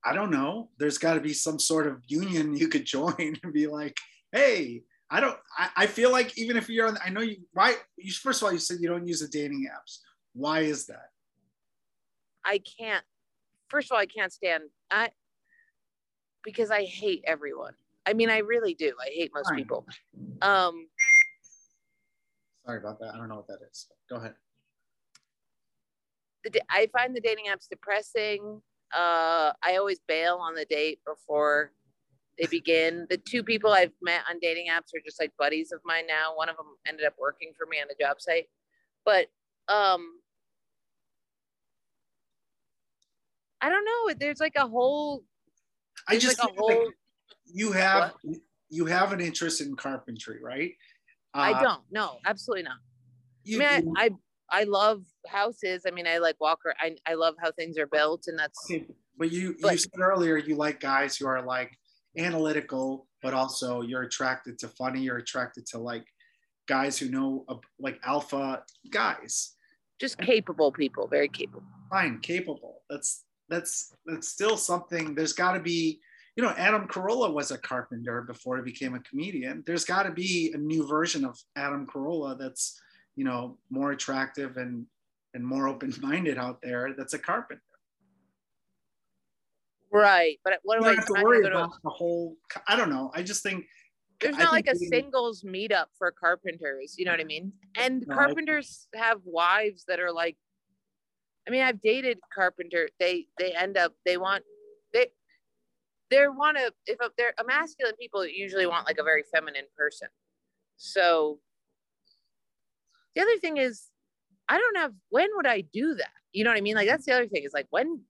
[0.05, 0.69] I don't know.
[0.79, 3.97] There's got to be some sort of union you could join and be like,
[4.33, 5.39] hey, I don't.
[5.59, 7.39] I, I feel like even if you're on, I know you.
[7.53, 7.75] Why?
[7.97, 9.99] You first of all, you said you don't use the dating apps.
[10.35, 11.11] Why is that?
[12.45, 13.05] I can't
[13.75, 15.11] first of all, I can't stand I
[16.45, 17.73] because I hate everyone.
[18.07, 18.93] I mean, I really do.
[19.05, 19.59] I hate most Fine.
[19.59, 19.87] people.
[20.43, 20.87] Um,
[22.65, 23.15] Sorry about that.
[23.15, 23.89] I don't know what that is.
[24.09, 24.35] Go ahead.
[26.45, 28.63] The, I find the dating apps depressing.
[28.95, 31.73] Uh, I always bail on the date before
[32.39, 33.07] they begin.
[33.11, 36.37] The two people I've met on dating apps are just like buddies of mine now.
[36.37, 38.47] One of them ended up working for me on the job site,
[39.05, 39.27] but
[39.67, 40.21] um,
[43.65, 44.15] I don't know.
[44.21, 45.25] There's like a whole.
[46.07, 46.69] I just like a whole.
[46.69, 46.95] Like
[47.47, 48.37] you have what?
[48.69, 50.73] you have an interest in carpentry, right?
[51.33, 51.81] Uh, I don't.
[51.91, 52.77] No, absolutely not.
[53.43, 54.11] You, I mean, I,
[54.51, 55.85] I, I love houses.
[55.89, 56.75] I mean, I like Walker.
[56.79, 58.59] I I love how things are built, and that's.
[58.71, 58.85] Okay,
[59.17, 61.73] but you but, you said earlier you like guys who are like
[62.19, 65.01] analytical, but also you're attracted to funny.
[65.01, 66.05] You're attracted to like
[66.69, 69.55] guys who know uh, like alpha guys.
[69.99, 71.65] Just capable people, very capable.
[71.89, 72.83] Fine, capable.
[72.91, 75.15] That's that's that's still something.
[75.15, 76.01] There's got to be,
[76.37, 79.63] you know, Adam Carolla was a carpenter before he became a comedian.
[79.67, 82.81] There's got to be a new version of Adam Carolla that's,
[83.17, 84.87] you know, more attractive and
[85.35, 86.95] and more open-minded out there.
[86.97, 87.61] That's a carpenter.
[89.93, 91.79] Right, but what do I have to worry about to...
[91.85, 92.37] the whole?
[92.67, 93.13] I don't know.
[93.15, 93.65] I just think
[94.21, 96.97] there's not like a singles meetup for carpenters.
[96.99, 97.53] You know what I mean?
[97.77, 98.99] And no, carpenters I...
[98.99, 100.37] have wives that are like
[101.47, 102.89] I mean, I've dated carpenter.
[102.99, 104.45] They they end up they want
[104.93, 105.09] they
[106.11, 110.09] they want to if they're a masculine people usually want like a very feminine person.
[110.77, 111.41] So
[113.15, 113.89] the other thing is
[114.49, 116.13] I don't have when would I do that?
[116.33, 116.77] You know what I mean?
[116.77, 118.01] Like that's the other thing is like when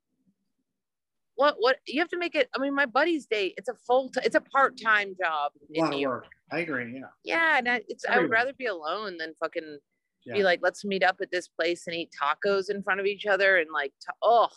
[1.37, 4.09] what what you have to make it I mean my buddy's date it's a full
[4.09, 6.27] time it's a part-time job a lot of work.
[6.53, 7.07] I agree, yeah.
[7.25, 9.79] Yeah, and I, it's I would rather be alone than fucking
[10.27, 10.35] yeah.
[10.35, 13.27] be like, let's meet up at this place and eat tacos in front of each
[13.27, 14.49] other and like, oh,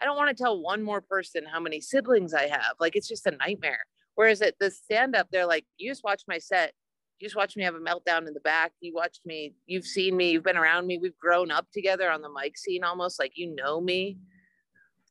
[0.00, 2.74] I don't want to tell one more person how many siblings I have.
[2.80, 3.80] Like, it's just a nightmare.
[4.14, 6.72] Whereas at the stand up, they're like, you just watch my set.
[7.18, 8.72] You just watch me have a meltdown in the back.
[8.80, 9.54] You watched me.
[9.66, 10.32] You've seen me.
[10.32, 10.98] You've been around me.
[10.98, 13.18] We've grown up together on the mic scene almost.
[13.18, 14.18] Like you know me.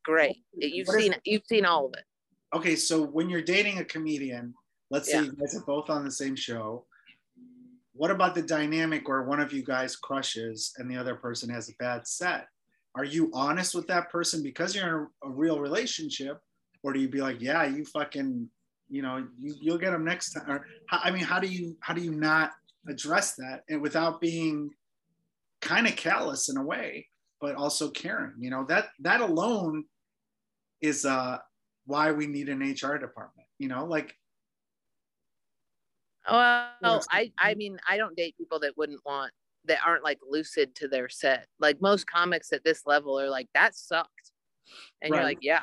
[0.04, 0.38] Great.
[0.54, 1.14] You've what seen.
[1.14, 2.04] Is- you've seen all of it.
[2.54, 4.54] Okay, so when you're dating a comedian,
[4.90, 5.22] let's yeah.
[5.22, 6.86] say you guys are both on the same show,
[7.94, 11.70] what about the dynamic where one of you guys crushes and the other person has
[11.70, 12.48] a bad set?
[12.96, 16.40] Are you honest with that person because you're in a, real relationship,
[16.84, 18.50] or do you be like, yeah, you fucking,
[18.90, 20.50] you know, you, you'll get them next time?
[20.50, 22.52] Or I mean, how do you how do you not
[22.90, 24.70] address that and without being
[25.62, 27.08] kind of callous in a way,
[27.40, 28.34] but also caring?
[28.40, 29.86] You know, that that alone
[30.82, 31.38] is uh
[31.86, 33.48] why we need an HR department.
[33.58, 34.16] You know, like
[36.30, 39.32] well, I I mean, I don't date people that wouldn't want
[39.66, 41.48] that aren't like lucid to their set.
[41.60, 44.32] Like most comics at this level are like, that sucked.
[45.02, 45.18] And right.
[45.18, 45.62] you're like, yeah.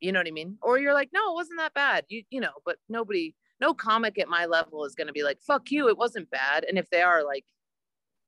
[0.00, 0.56] You know what I mean?
[0.62, 2.04] Or you're like, no, it wasn't that bad.
[2.08, 5.70] You you know, but nobody, no comic at my level is gonna be like, fuck
[5.70, 6.64] you, it wasn't bad.
[6.64, 7.44] And if they are like,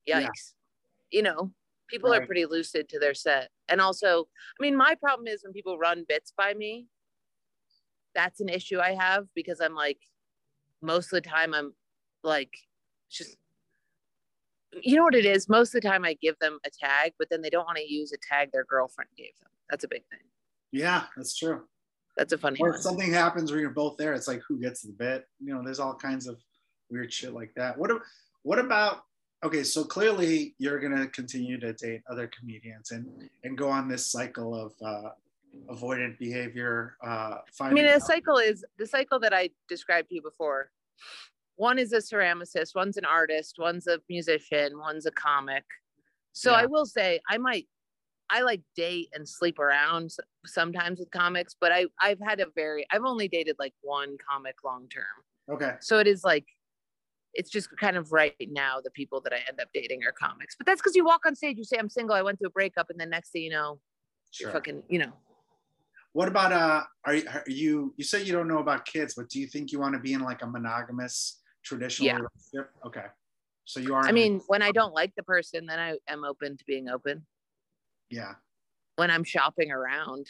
[0.09, 0.23] yikes.
[0.23, 0.29] Yeah.
[1.11, 1.53] You know,
[1.89, 3.51] people are pretty lucid to their set.
[3.69, 4.25] And also,
[4.59, 6.87] I mean, my problem is when people run bits by me,
[8.15, 9.99] that's an issue I have because I'm like,
[10.83, 11.73] most of the time, I'm
[12.23, 12.53] like,
[13.11, 13.37] just,
[14.83, 15.49] you know what it is?
[15.49, 17.91] Most of the time, I give them a tag, but then they don't want to
[17.91, 19.51] use a tag their girlfriend gave them.
[19.71, 20.21] That's a big thing.
[20.73, 21.63] Yeah, that's true.
[22.17, 22.77] That's a funny Or one.
[22.77, 25.27] if something happens where you're both there, it's like who gets the bit?
[25.41, 26.39] You know, there's all kinds of
[26.91, 27.79] weird shit like that.
[27.79, 27.91] What
[28.43, 29.05] what about
[29.45, 33.07] okay, so clearly you're gonna continue to date other comedians and
[33.45, 35.11] and go on this cycle of uh
[35.71, 40.23] avoidant behavior, uh I mean, the cycle is the cycle that I described to you
[40.23, 40.71] before.
[41.57, 45.65] One is a ceramicist, one's an artist, one's a musician, one's a comic.
[46.33, 47.69] So I will say I might,
[48.31, 50.11] I like date and sleep around
[50.47, 54.57] sometimes with comics, but I I've had a very I've only dated like one comic
[54.65, 55.05] long term.
[55.51, 55.75] okay.
[55.81, 56.47] So it is like,
[57.35, 60.55] it's just kind of right now the people that I end up dating are comics.
[60.57, 62.51] But that's because you walk on stage, you say I'm single, I went through a
[62.51, 63.79] breakup, and then next thing you know,
[64.31, 64.47] Sure.
[64.47, 65.13] you're fucking, you know.
[66.13, 69.29] What about uh are you, are you you said you don't know about kids, but
[69.29, 72.19] do you think you want to be in like a monogamous traditional Yeah.
[72.19, 72.71] relationship?
[72.87, 73.07] Okay.
[73.65, 76.57] So you are I mean, when I don't like the person, then I am open
[76.57, 77.27] to being open.
[78.11, 78.35] yeah.
[78.97, 80.27] when I'm shopping around.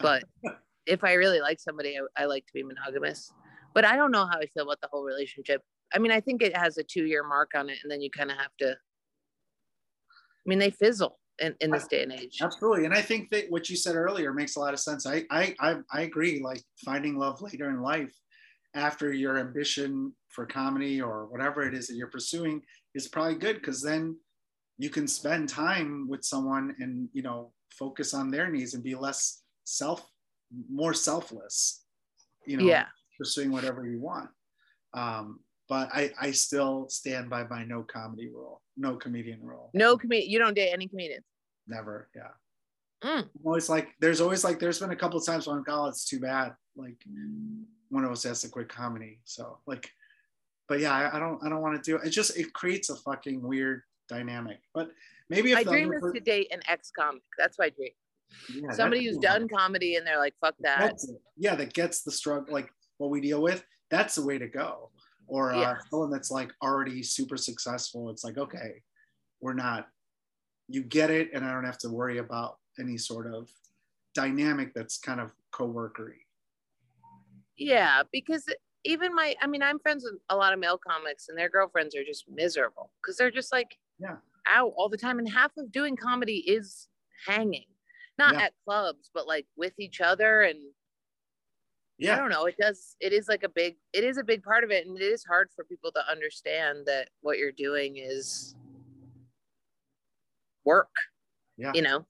[0.00, 0.24] But
[0.86, 3.32] if I really like somebody, I, I like to be monogamous.
[3.74, 5.62] But I don't know how I feel about the whole relationship.
[5.94, 8.10] I mean, I think it has a two year mark on it, and then you
[8.10, 8.72] kind of have to.
[8.72, 12.38] I mean, they fizzle in, in this day and age.
[12.40, 15.06] Absolutely, and I think that what you said earlier makes a lot of sense.
[15.06, 16.40] I I I, I agree.
[16.42, 18.12] Like finding love later in life,
[18.74, 22.62] after your ambition for comedy or whatever it is that you're pursuing,
[22.94, 24.16] is probably good because then
[24.78, 28.94] you can spend time with someone and you know focus on their needs and be
[28.94, 30.06] less self,
[30.70, 31.84] more selfless.
[32.46, 32.86] You know, Yeah.
[33.18, 34.28] pursuing whatever you want.
[34.94, 35.40] Um,
[35.72, 39.70] but I I still stand by my no comedy rule, no comedian rule.
[39.72, 40.30] No comedian.
[40.30, 41.24] You don't date any comedians.
[41.66, 42.32] Never, yeah.
[43.02, 43.22] Mm.
[43.22, 45.74] I'm always like, there's always like, there's been a couple of times when I'm like,
[45.74, 46.52] oh, it's too bad.
[46.76, 47.02] Like
[47.88, 49.20] one of us has to quit comedy.
[49.24, 49.90] So like,
[50.68, 52.06] but yeah, I, I don't, I don't want to do it.
[52.06, 54.58] It just, it creates a fucking weird dynamic.
[54.74, 54.90] But
[55.30, 57.22] maybe if My dream is to date an ex comic.
[57.38, 57.92] That's my dream.
[58.54, 60.98] yeah, Somebody who's be done comedy and they're like, fuck that.
[61.38, 63.64] Yeah, that gets the struggle, like what we deal with.
[63.90, 64.90] That's the way to go.
[65.32, 65.78] Or uh, Yeah.
[65.90, 68.10] someone that's like already super successful.
[68.10, 68.82] It's like, okay,
[69.40, 69.88] we're not.
[70.68, 73.48] You get it, and I don't have to worry about any sort of
[74.14, 76.26] dynamic that's kind of co-workery.
[77.56, 78.44] Yeah, because
[78.84, 81.96] even my, I mean, I'm friends with a lot of male comics and their girlfriends
[81.96, 84.16] are just miserable because they're just like Yeah.
[84.46, 85.18] out all the time.
[85.18, 86.88] And half of doing comedy is
[87.26, 87.68] hanging,
[88.18, 88.42] not Yeah.
[88.42, 90.42] at clubs, but like with each other.
[90.42, 90.58] And
[92.00, 94.64] I don't know, it does, it is like a big, it is a big part
[94.64, 94.86] of it.
[94.86, 98.54] And it is hard for people to understand that what you're doing is
[100.64, 100.90] work,
[101.56, 102.04] yeah, you know?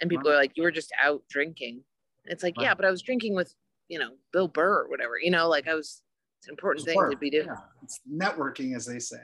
[0.00, 1.82] And people are like, you were just out drinking.
[2.24, 2.64] It's like, Right.
[2.64, 3.54] yeah, but I was drinking with,
[3.88, 6.02] you know, Bill Burr or whatever, you know, like I was,
[6.38, 7.46] it's an important It's thing to be doing.
[7.46, 7.56] Yeah.
[7.82, 9.22] It's networking, as they say.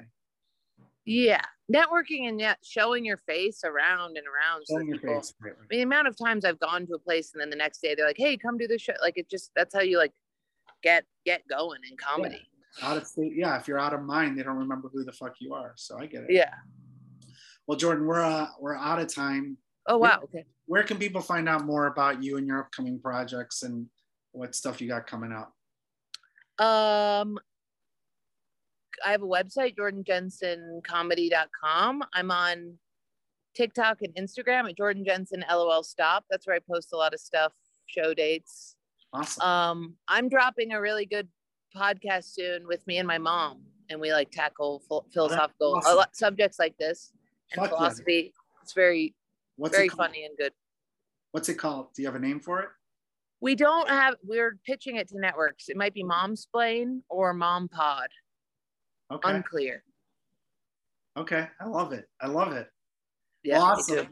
[1.05, 1.43] Yeah.
[1.73, 4.65] Networking and yet showing your face around and around.
[4.67, 5.35] So Showing your people, face.
[5.41, 5.57] Right, right.
[5.59, 7.81] I mean, the amount of times I've gone to a place and then the next
[7.81, 8.95] day they're like, hey, come do the show.
[9.01, 10.13] Like it just, that's how you like
[10.83, 12.47] get, get going in comedy.
[12.83, 13.59] Out of state, yeah.
[13.59, 15.75] If you're out of mind, they don't remember who the fuck you are.
[15.77, 16.31] So I get it.
[16.31, 16.55] Yeah.
[17.67, 19.59] Well, Jordan, we're uh, we're out of time.
[19.87, 20.21] Oh, wow.
[20.25, 20.45] Okay.
[20.67, 23.87] Where can people find out more about you and your upcoming projects and
[24.33, 25.53] what stuff you got coming up?
[26.65, 27.39] Um,
[29.05, 32.03] I have a website, jordanjensencomedy.com.
[32.13, 32.79] I'm on
[33.55, 36.25] TikTok and Instagram at Jordan Jensen LOL Stop.
[36.31, 37.53] That's where I post a lot of stuff,
[37.87, 38.77] show dates.
[39.13, 39.43] Awesome.
[39.43, 41.29] Um, I'm dropping a really good
[41.77, 45.93] podcast soon with me and my mom, and we like tackle ph- philosophical awesome.
[45.93, 47.13] a lot, subjects like this
[47.53, 47.77] and Fuck yeah.
[47.77, 48.35] philosophy.
[48.63, 49.15] It's very
[49.57, 50.53] What's very it funny and good.
[51.33, 51.89] What's it called?
[51.95, 52.69] Do you have a name for it?
[53.41, 54.15] We don't have.
[54.23, 55.69] We're pitching it to networks.
[55.69, 58.09] It might be Mom's Momsplain or Mom Pod.
[59.13, 59.31] Okay.
[59.31, 59.83] Unclear.
[61.17, 61.47] okay.
[61.61, 62.07] I love it.
[62.21, 62.69] I love it.
[63.45, 63.59] Yeah.
[63.59, 63.97] me awesome.
[63.97, 64.07] too.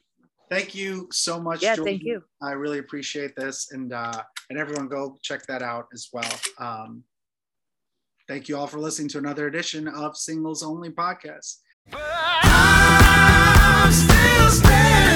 [0.50, 1.62] Thank you so much.
[1.62, 1.94] Yeah, Jordan.
[1.94, 2.22] thank you.
[2.42, 6.32] I really appreciate this, and uh, and everyone go check that out as well.
[6.58, 7.04] Um,
[8.26, 11.58] thank you all for listening to another edition of Singles Only Podcast.
[11.88, 12.00] But
[14.72, 15.09] I